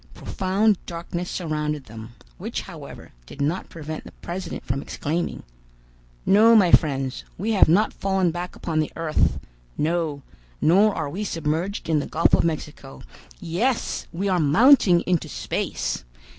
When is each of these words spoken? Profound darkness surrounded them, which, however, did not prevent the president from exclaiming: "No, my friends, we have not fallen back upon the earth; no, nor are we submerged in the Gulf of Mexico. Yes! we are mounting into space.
Profound 0.15 0.83
darkness 0.87 1.29
surrounded 1.29 1.83
them, 1.85 2.13
which, 2.39 2.61
however, 2.61 3.11
did 3.27 3.39
not 3.39 3.69
prevent 3.69 4.03
the 4.03 4.11
president 4.13 4.65
from 4.65 4.81
exclaiming: 4.81 5.43
"No, 6.25 6.55
my 6.55 6.71
friends, 6.71 7.23
we 7.37 7.51
have 7.51 7.69
not 7.69 7.93
fallen 7.93 8.31
back 8.31 8.55
upon 8.55 8.79
the 8.79 8.91
earth; 8.95 9.39
no, 9.77 10.23
nor 10.59 10.95
are 10.95 11.07
we 11.07 11.23
submerged 11.23 11.87
in 11.87 11.99
the 11.99 12.07
Gulf 12.07 12.33
of 12.33 12.43
Mexico. 12.43 13.03
Yes! 13.39 14.07
we 14.11 14.27
are 14.27 14.39
mounting 14.39 15.01
into 15.01 15.29
space. 15.29 16.03